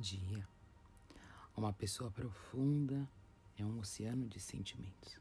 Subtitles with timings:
[0.00, 0.48] dia.
[1.54, 3.06] Uma pessoa profunda
[3.58, 5.20] é um oceano de sentimentos.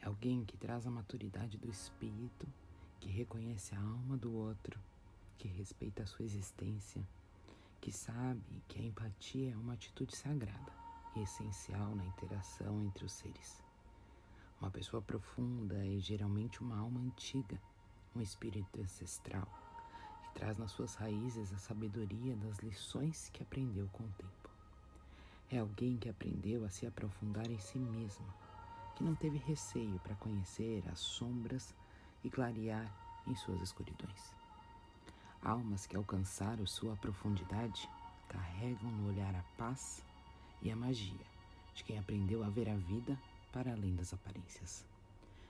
[0.00, 2.46] É alguém que traz a maturidade do espírito,
[3.00, 4.78] que reconhece a alma do outro,
[5.36, 7.02] que respeita a sua existência,
[7.80, 10.72] que sabe que a empatia é uma atitude sagrada
[11.16, 13.60] e essencial na interação entre os seres.
[14.60, 17.60] Uma pessoa profunda é geralmente uma alma antiga,
[18.14, 19.48] um espírito ancestral
[20.38, 24.50] traz nas suas raízes a sabedoria das lições que aprendeu com o tempo.
[25.50, 28.26] É alguém que aprendeu a se aprofundar em si mesma,
[28.94, 31.74] que não teve receio para conhecer as sombras
[32.22, 32.88] e clarear
[33.26, 34.32] em suas escuridões.
[35.42, 37.90] Almas que alcançaram sua profundidade
[38.28, 40.04] carregam no olhar a paz
[40.62, 41.26] e a magia
[41.74, 43.18] de quem aprendeu a ver a vida
[43.52, 44.84] para além das aparências.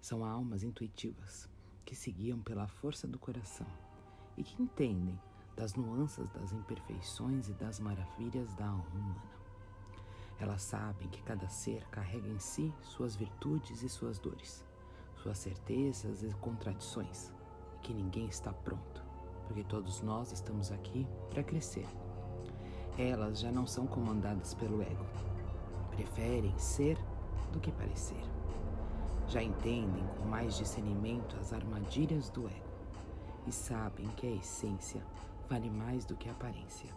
[0.00, 1.46] São almas intuitivas
[1.84, 3.66] que se guiam pela força do coração
[4.40, 5.20] e que entendem
[5.54, 9.30] das nuances das imperfeições e das maravilhas da alma humana.
[10.38, 14.64] Elas sabem que cada ser carrega em si suas virtudes e suas dores,
[15.22, 17.30] suas certezas e contradições,
[17.76, 19.04] e que ninguém está pronto,
[19.46, 21.86] porque todos nós estamos aqui para crescer.
[22.96, 25.04] Elas já não são comandadas pelo ego,
[25.90, 26.96] preferem ser
[27.52, 28.24] do que parecer.
[29.28, 32.69] Já entendem com mais discernimento as armadilhas do ego
[33.46, 35.04] e sabem que a essência
[35.48, 36.94] vale mais do que a aparência,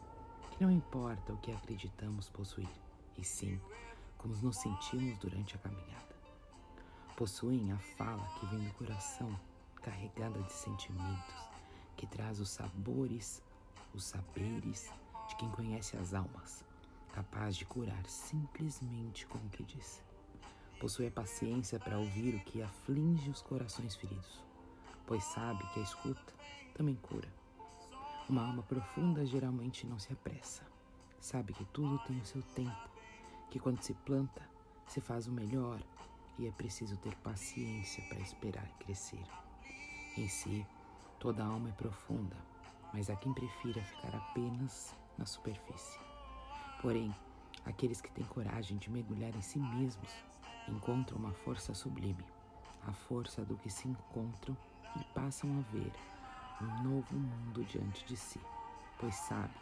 [0.51, 2.69] que não importa o que acreditamos possuir,
[3.17, 3.59] e sim
[4.17, 6.15] como nos sentimos durante a caminhada.
[7.17, 9.37] Possuem a fala que vem do coração,
[9.81, 11.49] carregada de sentimentos,
[11.97, 13.41] que traz os sabores,
[13.93, 14.91] os saberes
[15.27, 16.63] de quem conhece as almas,
[17.11, 20.01] capaz de curar simplesmente com o que diz.
[20.79, 24.41] Possui a paciência para ouvir o que aflige os corações feridos
[25.05, 26.33] pois sabe que a escuta
[26.73, 27.27] também cura.
[28.29, 30.63] Uma alma profunda geralmente não se apressa.
[31.19, 32.89] Sabe que tudo tem o seu tempo,
[33.49, 34.41] que quando se planta,
[34.87, 35.79] se faz o melhor
[36.37, 39.23] e é preciso ter paciência para esperar crescer.
[40.17, 40.65] Em si,
[41.19, 42.35] toda alma é profunda,
[42.93, 45.99] mas há quem prefira ficar apenas na superfície.
[46.81, 47.13] Porém,
[47.65, 50.11] aqueles que têm coragem de mergulhar em si mesmos
[50.67, 52.25] encontram uma força sublime,
[52.85, 54.57] a força do que se encontram
[54.99, 55.91] e passam a ver
[56.61, 58.39] um novo mundo diante de si,
[58.99, 59.53] pois sabe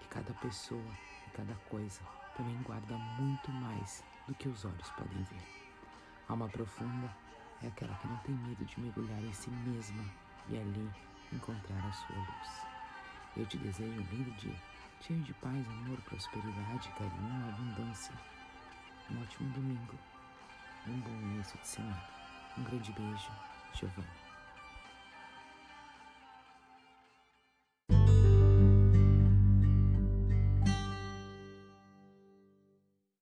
[0.00, 0.92] que cada pessoa
[1.26, 2.00] e cada coisa
[2.36, 5.42] também guarda muito mais do que os olhos podem ver.
[6.28, 7.14] Alma profunda
[7.62, 10.04] é aquela que não tem medo de mergulhar em si mesma
[10.48, 10.90] e ali
[11.32, 12.66] encontrar a sua luz.
[13.36, 14.56] Eu te desejo um lindo dia,
[15.00, 18.14] cheio de paz, amor, prosperidade, carinho, abundância.
[19.10, 19.94] Um ótimo domingo,
[20.86, 22.02] um bom início de semana.
[22.58, 23.30] Um grande beijo,
[23.74, 24.29] Giovanna.